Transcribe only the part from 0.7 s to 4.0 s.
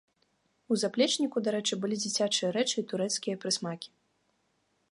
У заплечніку, дарэчы, былі дзіцячыя рэчы і турэцкія прысмакі.